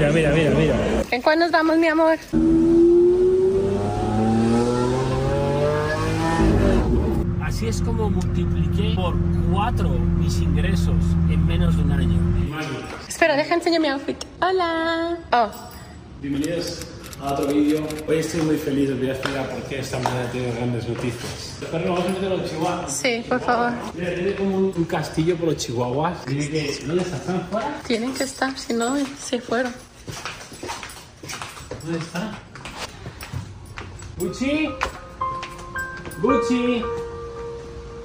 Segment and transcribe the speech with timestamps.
[0.00, 0.74] Mira, mira, mira, mira.
[1.10, 2.16] ¿En cuál nos vamos, mi amor?
[7.44, 9.14] Así es como multipliqué por
[9.52, 10.94] cuatro mis ingresos
[11.28, 12.18] en menos de un año.
[13.08, 14.16] Espera, deja enseñar mi outfit.
[14.40, 15.18] Hola.
[15.32, 15.50] Oh,
[16.22, 16.86] Bienvenidos
[17.20, 17.86] a otro vídeo.
[18.08, 21.58] Hoy estoy muy feliz, os voy a explicar por qué esta mañana tiene grandes noticias.
[21.70, 22.96] Pero vamos a meter los chihuahuas.
[22.96, 23.72] sí, por favor.
[23.94, 26.24] Mira, tiene como un, un castillo por los chihuahuas.
[26.24, 26.78] Tiene que...
[26.86, 27.16] ¿Dónde está?
[27.16, 27.80] ¿Están fuera?
[27.86, 29.72] Tienen que estar, si no, se fueron.
[31.90, 32.38] ¿Dónde está?
[34.16, 34.70] Gucci.
[36.22, 36.82] Gucci.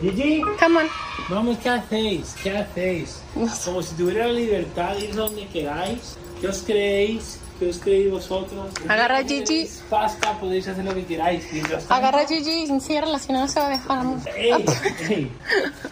[0.02, 0.42] Gigi.
[0.60, 0.88] Come on.
[1.30, 2.36] Vamos, ¿qué hacéis?
[2.42, 3.22] ¿Qué hacéis?
[3.64, 6.18] Como si tuviera la libertad de ir donde queráis.
[6.42, 7.40] ¿Qué os creéis?
[7.60, 8.74] ¿Qué os creéis vosotros?
[8.88, 9.70] Agarra a Gigi.
[9.88, 11.46] Pasta, podéis hacer lo que queráis.
[11.88, 14.04] Agarra a Gigi y enciérrala, si no, no se va a dejar.
[14.36, 14.66] ¡Ey!
[15.10, 15.32] ¡Ey!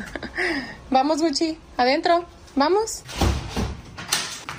[0.89, 1.59] Vamos, Gucci.
[1.77, 2.25] Adentro.
[2.55, 3.03] Vamos.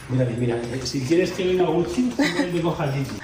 [0.09, 3.17] Mira, mira, si quieres que venga Gucci, simplemente coja a Gigi.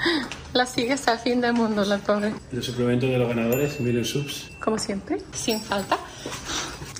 [0.52, 2.33] La sigue hasta el fin del mundo, la pobre.
[2.53, 4.50] Los suplementos de los ganadores, mil subs.
[4.61, 5.98] Como siempre, sin falta.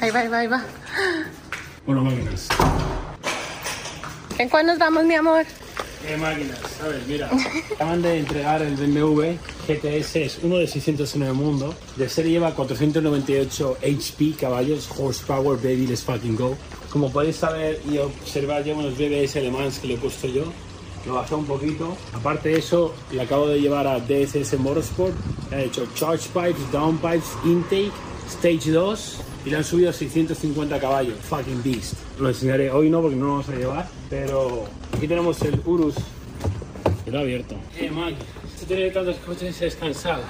[0.01, 0.63] Ahí va, ahí va, ahí va.
[1.87, 2.49] Bueno, máquinas.
[4.39, 5.45] ¿En cuál nos vamos, mi amor?
[6.07, 7.07] Eh, máquinas, ¿sabes?
[7.07, 7.31] Mira,
[7.75, 9.37] acaban de entregar el BMW
[9.69, 11.75] GTS, es uno de 600 en el mundo.
[11.97, 16.57] De serie lleva 498 HP, caballos, horsepower, baby, let's fucking go.
[16.91, 20.45] Como podéis saber y observar, llevo unos BBS alemanes que le he puesto yo.
[21.07, 21.97] Lo bajé un poquito.
[22.13, 25.15] Aparte de eso, le acabo de llevar a DSS Motorsport.
[25.51, 27.93] Le he hecho charge pipes, down pipes, intake,
[28.29, 29.17] stage 2
[29.47, 31.15] y le han subido 650 caballos.
[31.21, 31.95] Fucking beast.
[32.19, 35.95] Lo enseñaré hoy no porque no lo vamos a llevar, pero aquí tenemos el Urus.
[37.07, 37.55] Lo he abierto.
[37.79, 38.19] Eh, Mike,
[38.59, 40.23] si tener tantos coches es cansado.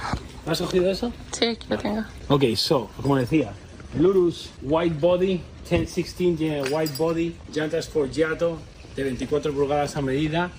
[0.46, 1.12] ¿Has cogido eso?
[1.32, 2.04] Sí, aquí lo tengo.
[2.28, 3.52] Ok, so, como decía,
[3.96, 8.58] el Urus White Body 1016 tiene White Body, llantas Forgiato
[8.96, 10.50] de 24 pulgadas a medida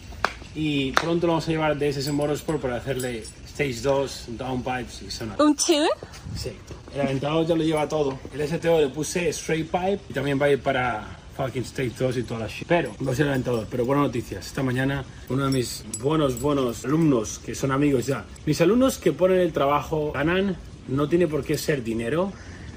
[0.55, 5.11] y pronto lo vamos a llevar de SS Motorsport para hacerle Stage 2, Downpipes y
[5.11, 5.41] sonar.
[5.41, 5.89] ¿Un tune?
[6.35, 6.51] Sí.
[6.93, 8.17] El aventador ya lo lleva todo.
[8.33, 12.17] El STO le puse Straight Pipe y también va a ir para fucking Stage 2
[12.17, 12.67] y toda la shit.
[12.67, 13.67] Pero, a ser el aventador.
[13.69, 14.47] Pero buenas noticias.
[14.47, 18.25] Esta mañana uno de mis buenos, buenos alumnos, que son amigos ya.
[18.45, 22.31] Mis alumnos que ponen el trabajo, ganan, no tiene por qué ser dinero.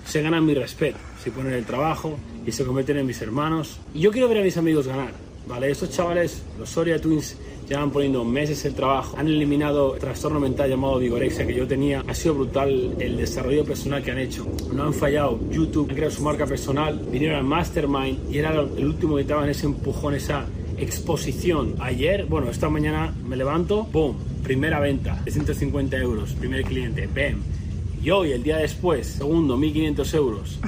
[0.07, 0.99] Se ganan mi respeto.
[1.23, 3.79] Si ponen el trabajo y se convierten en mis hermanos.
[3.95, 5.13] Y yo quiero ver a mis amigos ganar.
[5.47, 7.37] Vale, estos chavales, los Soria Twins,
[7.69, 9.17] llevan poniendo meses el trabajo.
[9.19, 12.03] Han eliminado el trastorno mental llamado vigorexia que yo tenía.
[12.07, 14.47] Ha sido brutal el desarrollo personal que han hecho.
[14.73, 15.39] No han fallado.
[15.51, 19.45] YouTube, han creado su marca personal, vinieron al Mastermind y era el último que estaba
[19.45, 20.47] en ese empujón, esa
[20.79, 21.75] exposición.
[21.79, 27.43] Ayer, bueno, esta mañana me levanto, boom, primera venta, de 150 euros, primer cliente, bam.
[28.05, 30.61] Y hoy, el día después, segundo, 1500 euros.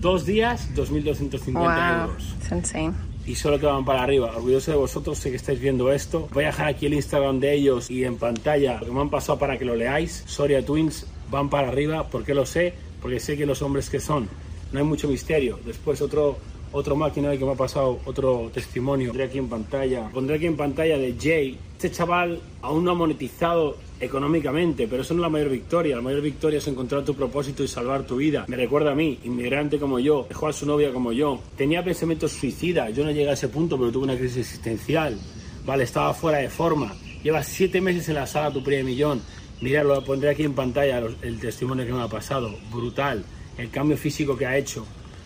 [0.00, 2.10] Dos días, 2250 Wow.
[2.10, 2.92] euros It's insane.
[3.26, 4.32] y solo que van para arriba.
[4.36, 6.28] Orgulloso de vosotros, sé que estáis viendo esto.
[6.32, 9.10] Voy a dejar aquí el Instagram de ellos y en pantalla lo que me han
[9.10, 10.22] pasado para que lo leáis.
[10.26, 12.08] Soria Twins van para arriba.
[12.08, 12.74] ¿Por qué lo sé?
[13.02, 14.28] Porque sé que los hombres que son.
[14.72, 15.58] No hay mucho misterio.
[15.66, 16.38] Después otro,
[16.74, 19.10] otro máquina que me ha pasado, otro testimonio.
[19.10, 20.10] Pondré aquí en pantalla.
[20.12, 21.56] Pondré aquí en pantalla de Jay.
[21.72, 25.94] Este chaval aún no ha monetizado económicamente, pero eso no es la mayor victoria.
[25.94, 28.44] La mayor victoria es encontrar tu propósito y salvar tu vida.
[28.48, 31.40] Me recuerda a mí, inmigrante como yo, dejó a su novia como yo.
[31.56, 35.16] Tenía pensamientos suicidas, yo no llegué a ese punto, pero tuve una crisis existencial.
[35.64, 36.92] Vale, estaba fuera de forma.
[37.22, 39.22] Lleva siete meses en la sala tu primer millón.
[39.60, 42.52] Mirad, lo pondré aquí en pantalla, el testimonio que me ha pasado.
[42.72, 43.24] Brutal.
[43.56, 44.84] El cambio físico que ha hecho.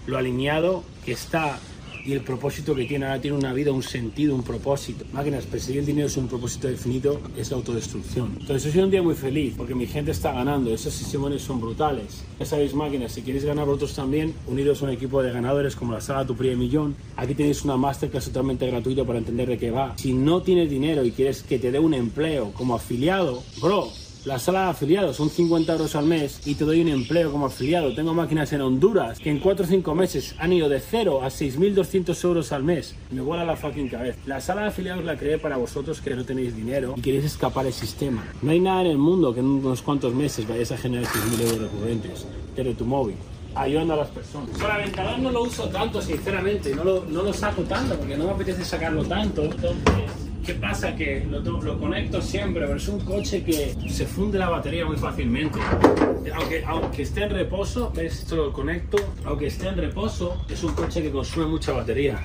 [0.08, 1.60] Lo alineado que está
[2.02, 3.04] y el propósito que tiene.
[3.04, 5.04] Ahora tiene una vida, un sentido, un propósito.
[5.12, 8.38] Máquinas, perseguir el dinero es un propósito definido, es la autodestrucción.
[8.41, 10.72] Entonces, hoy soy un día muy feliz porque mi gente está ganando.
[10.72, 12.24] Esos testimonios son brutales.
[12.41, 15.92] Ya sabéis, máquinas, si queréis ganar vosotros también, uniros a un equipo de ganadores como
[15.92, 16.96] la sala Tu Primer Millón.
[17.14, 19.92] Aquí tenéis una masterclass totalmente gratuita para entender de qué va.
[19.98, 23.92] Si no tienes dinero y quieres que te dé un empleo como afiliado, bro,
[24.28, 27.46] la sala de afiliados son 50 euros al mes y te doy un empleo como
[27.46, 27.94] afiliado.
[27.94, 31.28] Tengo máquinas en Honduras que en 4 o 5 meses han ido de 0 a
[31.28, 32.94] 6.200 euros al mes.
[33.10, 34.18] Me vuela la fucking cabeza.
[34.26, 37.64] La sala de afiliados la creé para vosotros que no tenéis dinero y queréis escapar
[37.64, 38.22] del sistema.
[38.42, 41.40] No hay nada en el mundo que en unos cuantos meses vayáis a generar 6.000
[41.44, 43.16] euros recurrentes desde tu móvil.
[43.54, 44.50] Ayudando a las personas.
[44.58, 46.74] Para aventador no lo uso tanto, sinceramente.
[46.74, 49.44] No lo, no lo saco tanto porque no me apetece sacarlo tanto.
[49.44, 50.96] Entonces, ¿Qué pasa?
[50.96, 54.86] Que lo, to- lo conecto siempre, pero es un coche que se funde la batería
[54.86, 55.58] muy fácilmente.
[56.66, 58.20] Aunque, esté en reposo, ¿ves?
[58.20, 58.96] Esto lo conecto.
[59.26, 62.18] Aunque esté en reposo, es un coche que consume mucha batería.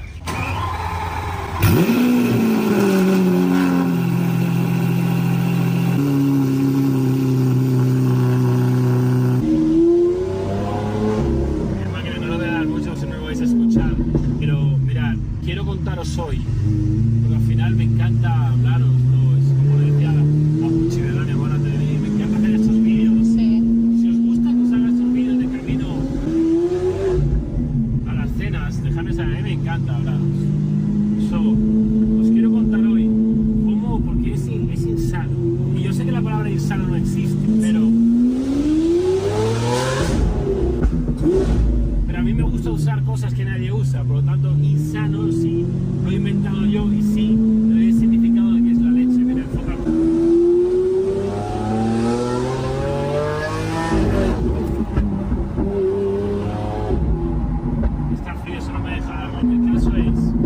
[14.39, 16.41] Pero mirad, quiero contaros hoy,
[36.13, 37.79] la palabra insano no existe, pero...
[42.05, 45.65] Pero a mí me gusta usar cosas que nadie usa, por lo tanto, insano sí,
[46.03, 49.17] lo he inventado yo y sí, lo he significado de que es la leche.
[49.17, 49.73] Mira, enfoca.
[58.13, 59.55] Está frío, eso no me deja darle.
[59.55, 60.42] El caso es...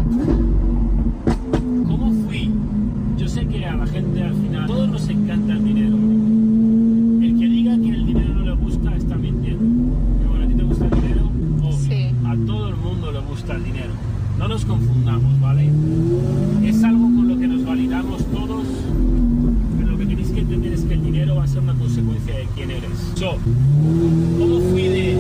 [24.38, 25.18] ¿cómo fui de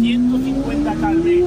[0.00, 1.44] 150 al mes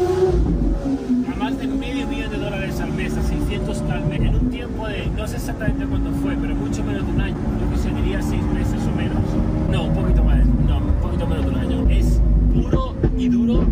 [1.32, 4.50] a más de medio millón de dólares al mes, a 600 al mes, en un
[4.50, 7.78] tiempo de, no sé exactamente cuánto fue, pero mucho menos de un año, lo que
[7.82, 9.24] se diría seis meses o menos.
[9.72, 11.90] No, un poquito más, no, un poquito menos de un año.
[11.90, 12.22] Es
[12.54, 13.66] puro y duro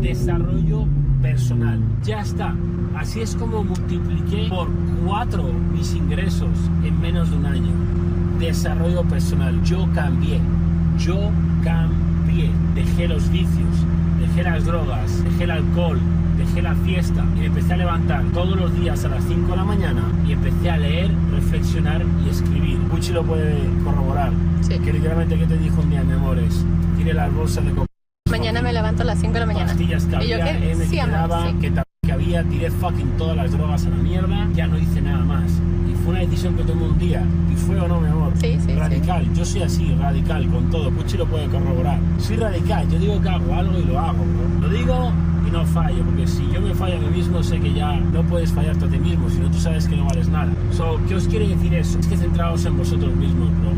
[0.00, 0.86] desarrollo
[1.22, 1.80] personal.
[2.04, 2.54] Ya está.
[2.96, 4.68] Así es como multipliqué por
[5.04, 6.50] cuatro mis ingresos
[6.84, 7.72] en menos de un año.
[8.38, 9.62] Desarrollo personal.
[9.62, 10.40] Yo cambié.
[10.98, 11.30] Yo
[11.64, 12.50] cambié.
[12.74, 13.68] Dejé los vicios,
[14.20, 15.98] dejé las drogas, dejé el alcohol,
[16.36, 19.56] dejé la fiesta y me empecé a levantar todos los días a las 5 de
[19.56, 22.78] la mañana y empecé a leer, reflexionar y escribir.
[22.90, 24.32] Puchi lo puede corroborar.
[24.62, 24.78] Sí.
[24.78, 26.64] Que literalmente, ¿qué te dijo un día, mi amores?
[26.96, 27.86] Tiene las bolsas de coca
[28.30, 29.66] Mañana me levanto a las 5 de la mañana.
[29.66, 31.54] pastillas que ¿Y yo que Sí, amor, sí.
[31.60, 31.82] que, que
[32.16, 35.52] había, tiré fucking todas las drogas a la mierda, ya no hice nada más.
[35.90, 37.22] Y fue una decisión que tomé un día.
[37.52, 38.32] ¿Y fue o no, mi amor?
[38.40, 39.32] Sí, sí, Radical.
[39.34, 40.90] Yo soy así, radical, con todo.
[40.90, 41.98] Puchi lo puede corroborar.
[42.18, 42.88] Soy radical.
[42.90, 44.68] Yo digo que hago algo y lo hago, bro.
[44.68, 45.12] Lo digo
[45.46, 48.22] y no fallo, porque si yo me fallo a mí mismo, sé que ya no
[48.22, 50.50] puedes fallarte a ti mismo, sino tú sabes que no vales nada.
[50.72, 51.98] So, ¿Qué os quiere decir eso?
[51.98, 53.70] Es que centraos en vosotros mismos, bro.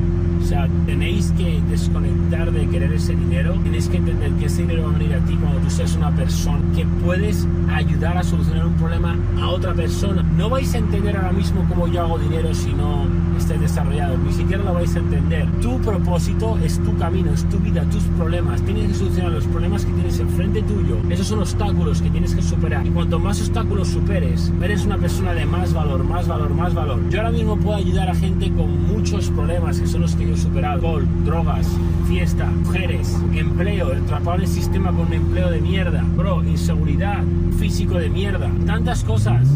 [0.48, 3.52] Sea, tenéis que desconectar de querer ese dinero.
[3.64, 6.10] Tenéis que entender que ese dinero va a venir a ti cuando tú seas una
[6.10, 10.22] persona que puedes ayudar a solucionar un problema a otra persona.
[10.22, 13.04] No vais a entender ahora mismo cómo yo hago dinero si no
[13.36, 14.18] estáis desarrollados.
[14.20, 15.46] Ni siquiera lo vais a entender.
[15.60, 18.62] Tu propósito es tu camino, es tu vida, tus problemas.
[18.62, 20.96] Tienes que solucionar los problemas que tienes enfrente tuyo.
[21.10, 22.86] Esos son obstáculos que tienes que superar.
[22.86, 27.00] Y cuanto más obstáculos superes, eres una persona de más valor, más valor, más valor.
[27.10, 30.37] Yo ahora mismo puedo ayudar a gente con muchos problemas que son los que yo
[30.38, 30.68] he superado.
[30.68, 31.66] Alcohol, drogas,
[32.06, 36.04] fiesta, mujeres, empleo, atrapado en el sistema con un empleo de mierda.
[36.16, 37.22] Bro, inseguridad,
[37.58, 38.50] físico de mierda.
[38.66, 39.46] Tantas cosas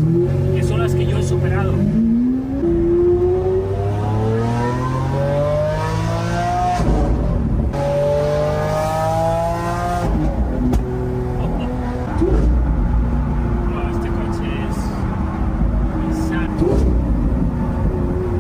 [0.55, 1.73] que son las que yo he superado.
[13.71, 14.77] No, este coche es
[16.17, 16.53] insano.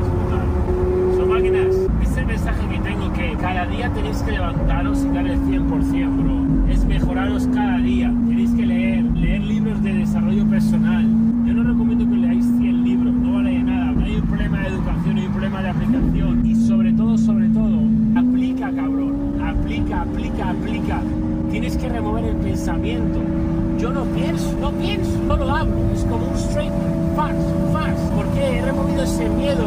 [0.00, 0.46] Es brutal.
[1.16, 1.76] Son máquinas.
[2.02, 6.16] Es el mensaje que tengo que cada día tenéis que levantaros y dar el 100%,
[6.16, 6.70] bro.
[6.70, 8.12] Es mejoraros cada día.
[8.28, 11.06] Tenéis que leer, leer libros de desarrollo personal.
[11.46, 13.92] Yo no recomiendo que leáis 100 libros, no vale de nada.
[13.92, 16.46] No hay un problema de educación, hay un problema de aplicación.
[16.46, 17.78] Y sobre todo, sobre todo,
[18.16, 19.12] aplica, cabrón.
[19.42, 21.00] Aplica, aplica, aplica.
[21.50, 23.18] Tienes que remover el pensamiento.
[23.76, 25.74] Yo no pienso, no pienso, solo hablo.
[25.92, 26.72] Es como un straight
[27.16, 27.34] fax,
[27.72, 27.96] fax.
[28.14, 29.64] Porque he removido ese miedo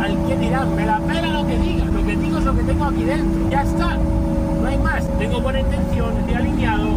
[0.00, 0.74] al que dirán.
[0.74, 1.84] Me la pela lo que diga.
[1.84, 3.50] Lo que digo es lo que tengo aquí dentro.
[3.50, 3.98] Ya está.
[4.62, 5.06] No hay más.
[5.18, 6.88] Tengo buena intención, estoy alineado.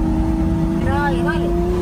[0.81, 1.74] Y nada de malo.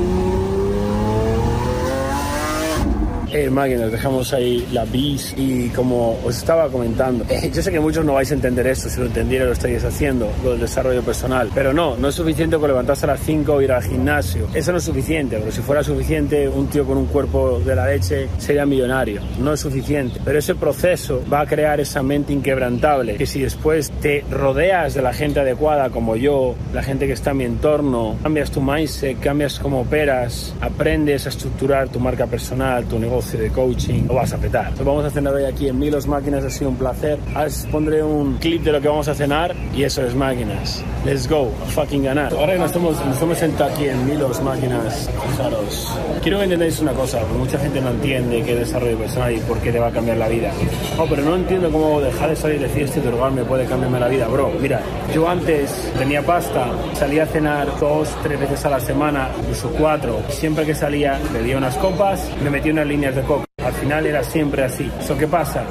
[3.34, 7.80] Eh, máquinas, dejamos ahí la bis y como os estaba comentando, eh, yo sé que
[7.80, 11.02] muchos no vais a entender esto, si lo entendiera lo estáis haciendo, lo del desarrollo
[11.02, 14.50] personal, pero no, no es suficiente con levantarse a las 5 o ir al gimnasio,
[14.54, 17.88] eso no es suficiente, pero si fuera suficiente un tío con un cuerpo de la
[17.88, 23.16] leche sería millonario, no es suficiente, pero ese proceso va a crear esa mente inquebrantable,
[23.16, 27.32] que si después te rodeas de la gente adecuada como yo, la gente que está
[27.32, 32.86] en mi entorno, cambias tu mindset, cambias cómo operas, aprendes a estructurar tu marca personal,
[32.86, 34.66] tu negocio de coaching, lo vas a petar.
[34.66, 37.18] Entonces vamos a cenar hoy aquí en Milos Máquinas, ha sido un placer.
[37.36, 40.84] Os pondré un clip de lo que vamos a cenar y eso es máquinas.
[41.06, 42.34] Let's go, a fucking ganar.
[42.34, 45.98] Ahora que nos estamos, nos hemos sentado aquí en Milos Máquinas, fijaros.
[46.22, 49.40] Quiero que entendáis una cosa, porque mucha gente no entiende qué es desarrollo personal y
[49.40, 50.52] por qué te va a cambiar la vida.
[50.98, 54.08] No, pero no entiendo cómo dejar de salir de fiesta y drogarme puede cambiarme la
[54.08, 54.52] vida, bro.
[54.60, 54.82] Mira,
[55.14, 60.22] yo antes tenía pasta, salía a cenar dos, tres veces a la semana, incluso cuatro.
[60.30, 63.24] Siempre que salía, bebía unas copas, me metía unas de.
[63.64, 64.92] Al final era siempre así.
[65.00, 65.64] ¿Eso qué pasa?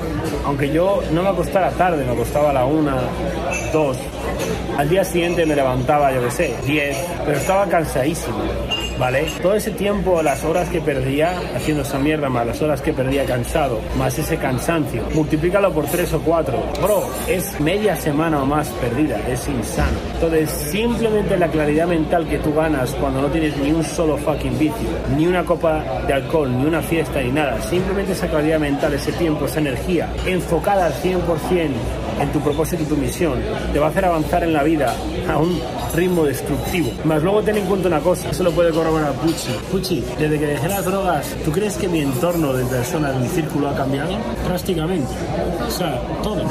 [0.45, 2.97] Aunque yo no me acostara tarde, me acostaba a la una,
[3.73, 3.97] dos.
[4.79, 8.39] Al día siguiente me levantaba, yo qué sé, diez, pero estaba cansadísimo.
[8.99, 9.27] ¿Vale?
[9.43, 13.25] Todo ese tiempo, las horas que perdía haciendo esa mierda, más las horas que perdía
[13.25, 16.63] cansado, más ese cansancio, multiplícalo por tres o cuatro.
[16.81, 19.99] Bro, es media semana o más perdida, es insano.
[20.15, 24.59] Entonces, simplemente la claridad mental que tú ganas cuando no tienes ni un solo fucking
[24.59, 28.93] vicio, ni una copa de alcohol, ni una fiesta, ni nada, simplemente esa claridad mental,
[28.95, 31.71] ese tiempo, esa energía, enfocada al 100%
[32.21, 33.39] en tu propósito y tu misión,
[33.73, 34.95] te va a hacer avanzar en la vida
[35.29, 35.61] a un
[35.95, 36.91] ritmo destructivo.
[37.05, 39.53] Más luego ten en cuenta una cosa, eso lo puede corroborar Pucci.
[39.71, 43.69] Pucci, desde que dejé las drogas, ¿tú crees que mi entorno de personas, mi círculo
[43.69, 44.13] ha cambiado?
[44.47, 45.13] Drásticamente.
[45.67, 46.43] O sea, todo.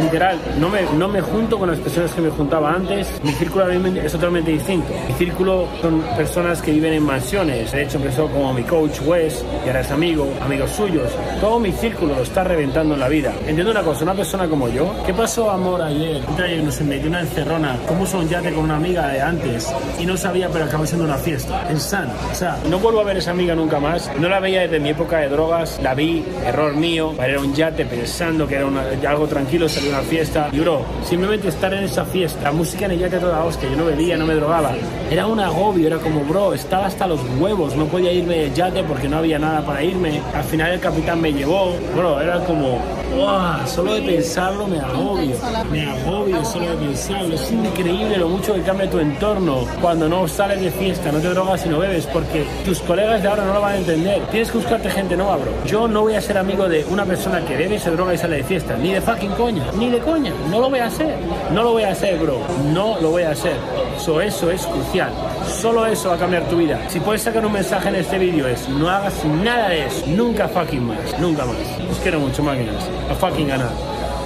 [0.00, 3.08] Literal, no me, no me junto con las personas que me juntaba antes.
[3.22, 4.88] Mi círculo es totalmente distinto.
[5.08, 7.72] Mi círculo son personas que viven en mansiones.
[7.72, 11.10] De hecho, empezó como mi coach Wes, que ahora es amigo, amigos suyos.
[11.40, 13.32] Todo mi círculo lo está reventando en la vida.
[13.46, 16.20] Entiendo una cosa, una persona como yo, ¿qué pasó, amor, ayer?
[16.42, 20.16] Ayer nos metió una encerrona, puso un yate con una amiga de antes y no
[20.16, 21.66] sabía, pero acabó siendo una fiesta.
[21.70, 22.08] En San.
[22.30, 24.10] O sea, no vuelvo a ver a esa amiga nunca más.
[24.18, 27.40] No la veía desde mi época de drogas, la vi, error mío, para ir a
[27.40, 30.48] un yate pensando que era una- algo tranquilo, salir a una fiesta.
[30.52, 33.76] Y bro, simplemente estar en esa fiesta, la música en el yate toda hostia, yo
[33.76, 34.72] no bebía, no me drogaba.
[35.10, 38.82] Era un agobio, era como, bro, estaba hasta los huevos, no podía irme del yate
[38.84, 40.20] porque no había nada para irme.
[40.34, 42.78] Al final el capitán me llevó, bro, era como,
[43.16, 43.66] ¡Uah!
[43.66, 45.36] solo de pensarlo me agobio,
[45.70, 47.34] me agobio solo de pensarlo.
[47.34, 51.28] Es increíble lo mucho que cambia tu entorno cuando no sales de fiesta, no te
[51.28, 54.22] drogas y no bebes, porque tus colegas de ahora no lo van a entender.
[54.30, 55.52] Tienes que buscarte gente nueva, bro.
[55.66, 58.36] Yo no voy a ser amigo de una persona que bebe, se droga y sale
[58.36, 60.32] de fiesta, ni de fucking coña, ni de coña.
[60.50, 61.16] No lo voy a hacer,
[61.52, 62.38] no lo voy a hacer, bro.
[62.72, 63.56] No lo voy a hacer.
[63.98, 65.12] So, eso es crucial.
[65.60, 66.80] Solo eso va a cambiar tu vida.
[66.88, 70.04] Si puedes sacar un mensaje en este vídeo es no hagas nada de eso.
[70.06, 71.18] Nunca fucking más.
[71.18, 71.56] Nunca más.
[71.90, 72.88] Os quiero mucho, máquinas.
[73.10, 73.70] A fucking ganar.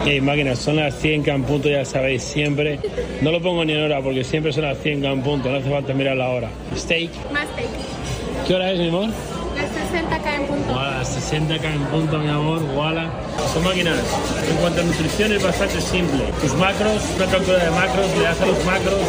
[0.04, 2.80] Hey, máquinas, son las 100 que en punto, ya sabéis, siempre.
[3.20, 5.58] No lo pongo ni en hora porque siempre son las 100 que en punto, no
[5.58, 6.48] hace falta mirar la hora.
[6.76, 7.10] Steak.
[7.32, 7.68] Más take.
[8.46, 9.10] ¿Qué hora es, mi amor?
[9.54, 10.72] Las 60 k en punto.
[10.72, 13.10] Wala, 60 k en punto, mi amor, wala.
[13.52, 13.98] Son máquinas.
[14.50, 16.24] En cuanto a nutrición es bastante simple.
[16.40, 19.00] Tus macros, una captura de macros, le das a los macros.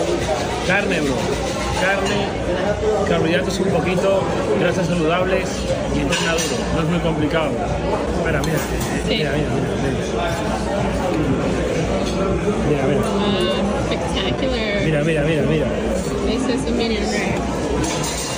[0.67, 1.15] Carne, bro.
[1.83, 2.29] Carne,
[3.09, 4.21] carbohidratos un poquito,
[4.57, 5.49] grasas saludables
[5.93, 6.55] y entrena duro.
[6.75, 7.49] No es muy complicado.
[8.19, 8.57] Espera, mira.
[9.09, 9.83] Mira, mira, mira.
[12.69, 13.01] Mira, mira.
[13.85, 14.85] Spectacular.
[14.85, 15.67] Mira, mira, mira, mira.
[16.25, 18.32] This is a medium rare.